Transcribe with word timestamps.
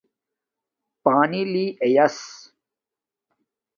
پانی 1.03 1.41
لی 1.51 1.65
ایس 1.85 2.17